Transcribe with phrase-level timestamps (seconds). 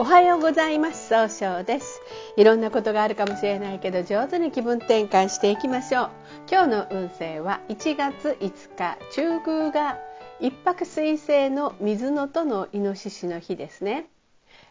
[0.00, 1.08] おはようございます。
[1.08, 2.00] 総称です。
[2.36, 6.10] いろんなことがあるかもしれないけど上手に気分転換していきましょう。
[6.48, 9.98] 今日の運勢は1月5日中宮が
[10.38, 14.06] 一泊水星の水のとのイノシシの日ですね。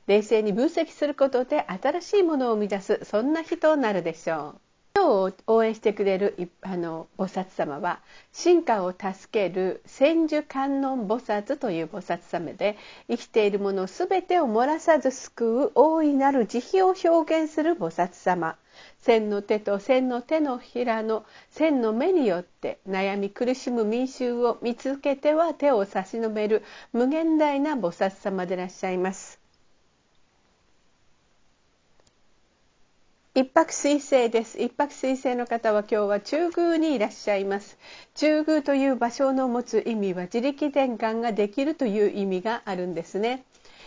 [0.06, 4.67] 冷静に分析することで新しいものを生み出すそんな日となるでしょう。
[5.08, 8.02] 今日応援してくれるあの菩薩様は
[8.34, 12.76] 進化を助ける千手観音菩薩という菩薩様で
[13.08, 18.58] 生きているもの全てを漏らさず救う大いなる慈悲を表現する菩薩様
[19.00, 29.47] 千の手と千の手のひらの千の目によって悩み苦しむ民衆を見つけては手を差し伸べる無限大な菩薩様でいらっしゃいます。
[33.38, 34.60] 一泊水星です。
[34.60, 37.78] 一泊水星の方は今日は中宮にいらっしゃいます。
[38.16, 43.46] 中宮という場所の持つ意味は自力転換ができるという意味があるんですね。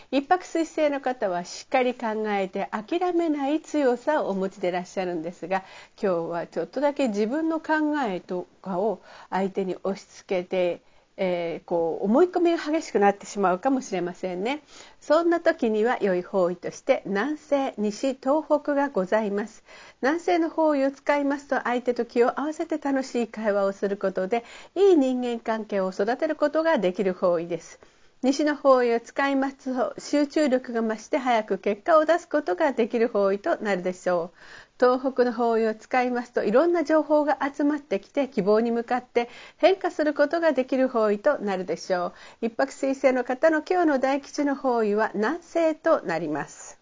[0.09, 5.65] 一泊水星の方はしっかり考えて諦めない強さをお持ちでいらっしゃるんですが
[6.01, 10.81] 今日はちょっとだけ自分の考えとかを相手に押し付けて
[11.23, 14.63] えー、こう思い込みが激しくなってしまうかもしれませんね。
[14.99, 19.63] そんな時には良い方位として南西西東北がございます。
[20.01, 27.79] 南西の方位を使いますと相手と気を合わせて楽しい会話をすることでいい人間関係を育てることができる方位です。
[28.23, 34.37] 西の方位を使いますと集中力が増して早く結果を出すことができる方位となるでしょう。
[34.79, 42.45] 東北の方位を使いますといろんな情報が集まってきて希望に向かって変化することができる方位となるでしょう。
[42.45, 46.81] 一泊水星の方の今日の大吉の方位は南西となります。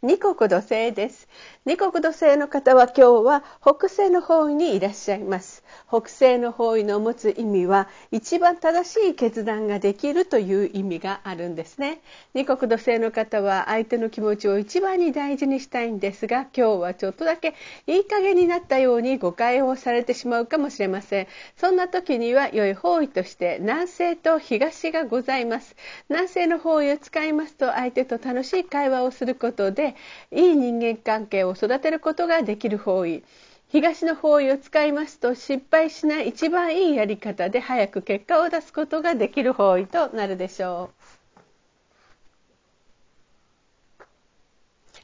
[0.00, 1.28] 二国土星です。
[1.66, 5.64] 二国土星の方は今日は北西の方位にいらっしゃいます。
[5.88, 12.02] 北西の方位の持つ意味は一番正しい決断ができるという意味があるんですね。
[12.34, 17.54] 二国土星の方は相手の気持ちを一番に大事にしたいんですが今日はちょっとだけ
[17.86, 21.26] いい加減になったように誤解をされてしまうかもしれません。
[21.56, 25.74] そんな時には良い方位として南西と東がございます。
[26.10, 29.96] 南西の方位を使いますと相手と楽しい会話をすることで
[30.30, 33.22] いい人間関係を育てることができる方位。
[33.70, 41.18] 東の方位を使いますと失敗しない一番いいやり方で早く結果を出すことができる方位となるでしょう。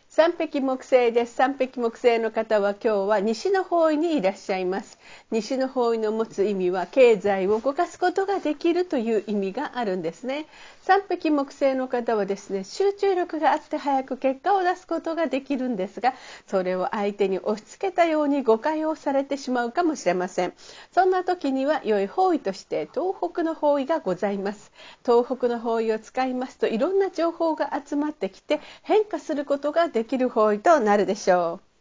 [0.09, 1.35] 三匹木星です。
[1.35, 4.97] 三匹木星の方は今日は西の方位にいらっしゃいます。
[5.33, 10.47] 西の方位の持つ意味は経済を動かすことができるという意味があるんですね。
[10.87, 16.13] 三匹木星の方はですね集中力があって早く結果を出すことができるんですが
[16.47, 20.53] それを相手に押し付けたように誤解をされてしまうかもしれません。
[20.93, 24.73] そんな時には良い方位として東北の方位がございます。
[25.07, 31.74] 東北の方位を使いますといろんな情報が集まってきて変化することができる方位となるでしょう。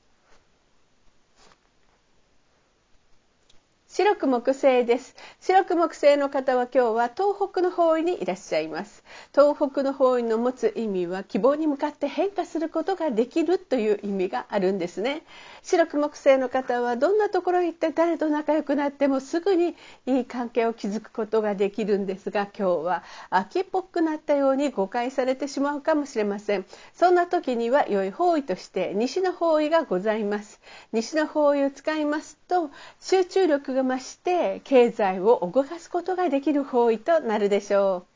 [3.96, 5.16] 白く木星です。
[5.40, 9.03] 白く木星の方は今日は東北の方位にいらっしゃいます。
[9.34, 15.24] 東北の方位の持つ意味は希望に向かって変化することができるという意味があるんですね
[15.64, 30.62] 白く木星の方はどんなところへ行って誰と仲良くなってもすぐにいい関係を築くことができるんですが今日は秋っぽくなったように誤解されてしまうかもしれませんそんな時には良い方位として西の方位がございます
[30.92, 32.70] 西の方位を使いますと
[33.00, 38.13] 集中力が増して経済を動かすことができる方位となるでしょう。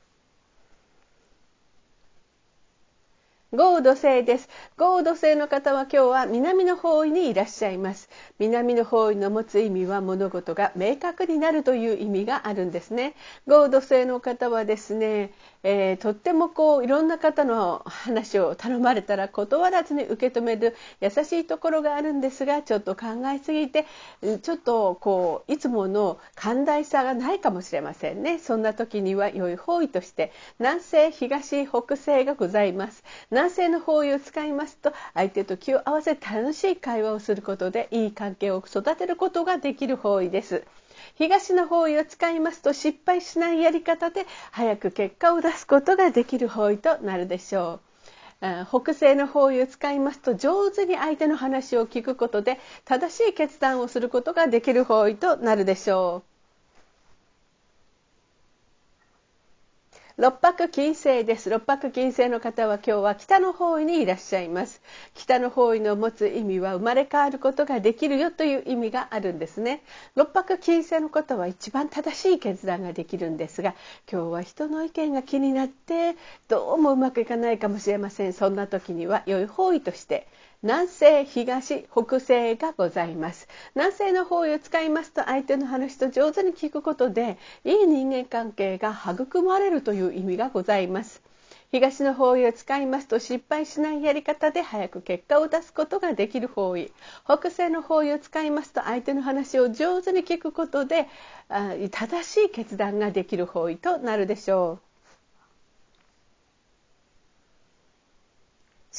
[3.57, 4.50] 豪土星です。
[4.78, 8.07] 豪土星の方は今日は南の方位にいらっしゃいます。
[8.38, 13.16] 南の方位の持つ意味は物事が明確になるという意味があるんですね。
[13.47, 15.31] 豪土星の方はですね、
[15.63, 23.85] えー、とってもこういろんな方の話を頼まれたら断らずに受け止める優しいところがあるんですがちょっと考えすぎて
[24.41, 28.40] ちょっとこういつもの寛大さがないかもしれませんね。
[28.40, 33.03] そんな時には良い方位として南西東北西がございます。
[33.32, 40.64] 南西の方位を使いますと相手と気を合わせ楽しい会話をすることでいい関係を育てることができる方位です。
[41.16, 47.88] 東の方位を使いますと失敗しないやり方で早く結果を出すことができる方位となるでしょう。
[48.70, 56.27] 北西の方位を使いますと上手に相手の話を聞くことで正しい決断をすることができる方位となるでしょう。
[60.19, 61.47] 六白金星です。
[61.47, 64.81] 六白金星の方は今日は北の方位にいらっしゃいます。
[65.14, 69.84] 北の方位の持つ意味は生まれ変わることができるよという意味があるんですね。
[70.16, 73.75] 六白金星の方は一番正しい決断ができるんですが
[74.11, 76.16] 今日は人の意見が気になって
[76.47, 78.34] どうもうまくいかないかもしれません。
[78.34, 80.25] そんな時には良い方位として
[80.63, 83.47] 南西東北西がございます。
[83.75, 91.22] 南西の方位を使いますと相手の話と上手に聞くことでいい人間関係が育まれるという意味がございます。
[91.70, 96.92] 東の方位を使いますと失敗しないやり方で早く結果を出すことができる方位。
[97.26, 101.08] 北西の方位を使いますと相手の話を上手に聞くことで
[101.92, 104.88] 正しい決断ができる方位となるでしょう。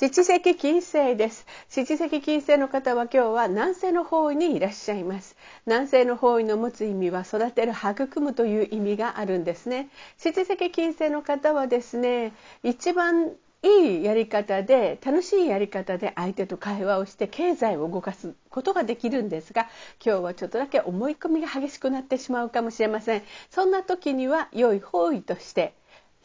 [0.00, 1.46] 七石金星です。
[1.68, 5.36] 七石金星の方は今日は南西の方位にいらっしゃいます。
[5.68, 9.90] 南西の方位の持つ意味は育てる育むという意味があるんですね。
[10.16, 12.32] 七石金星の方はですね
[12.62, 13.32] 一番
[13.62, 19.68] いいやり方で楽しいやり方で相手と会話をして経済を動かすことができるんですが
[20.02, 23.22] 今日はちょっとだけ思い込みが激しくなってしまうかもしれません。
[23.50, 25.74] そんな時には良い方位として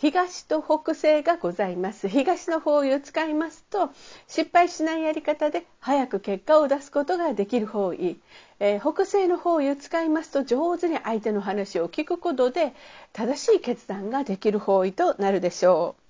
[0.03, 2.09] 東と北西がございます。
[2.09, 3.89] 東の方位を使いますと
[4.27, 8.17] 失敗しないやり方で早く結果を出すことができる方位、
[8.59, 12.73] えー、北西の方位を使いますと上手に相手の話を聞くことで
[13.13, 16.02] 正しい決断ができる方位となるでしょう。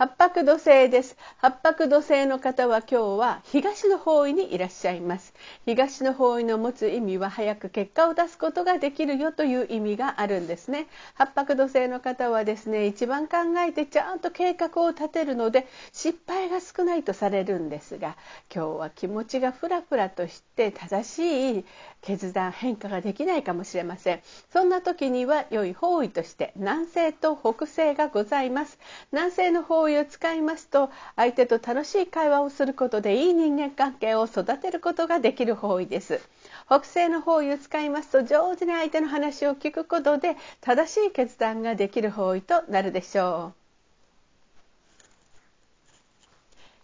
[0.00, 1.14] 八白土星です。
[1.36, 5.34] 八白土星の方は今日は東の方位にいらっしゃいます。
[5.66, 10.86] 東の方位の持つ意味は早く結果を出すことができるよという意味があるんですね。
[11.16, 18.16] 八白土星の方はですね一番考えてちゃんと計画を立てるので失敗が少ないとされるんですが
[18.50, 21.64] 今日は気持ちがふらふらとして正しい
[22.00, 24.22] 決断変化ができないかもしれません。
[24.50, 28.78] そんな時には良い方位として南西と北西がございます。
[29.12, 36.20] 南西の方位を使いますと相手と楽しい会話をすることでいい人間関係を育てることができる方位です。
[36.66, 43.59] 北西の方位を使いますと上手に相手の話を聞くことで正しい決断ができる方位となるでしょう。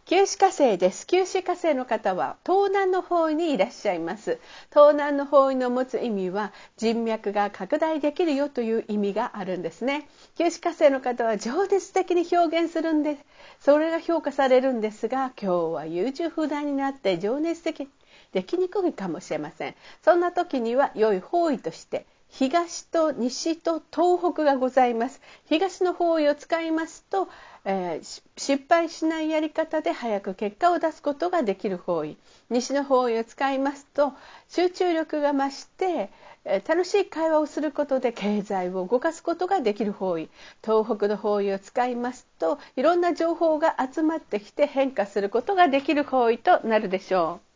[0.08, 1.04] 九死火星です。
[1.04, 4.38] 九死火星の方は東南の方位にいらっしゃいます。
[4.70, 10.08] 東南の方位の持つ意味は人脈が拡大できるよという意味があるんですね。
[10.38, 13.24] 九死火星の方は情熱的に表現するんです
[13.58, 17.88] それが評価されるんですが今日は優柔不断になって情熱的
[18.30, 19.74] できにくいかもしれません。
[20.04, 22.06] そんな時には良い方位として
[22.38, 25.23] 東と西と東北がございます。
[25.46, 27.28] 東の方位を使いますと、
[27.64, 32.19] えー、失敗しないやり方で早く結果を出すことができる方位。
[32.50, 34.12] 西の方位を使いますと
[34.49, 36.11] 集中力が増して、
[36.44, 40.28] えー、楽しい会話をすることで経済を動かすことができる方位。
[40.62, 47.55] 東北の方位を使いますといろんな情報が集まってきて変化することができる方位となるでしょう。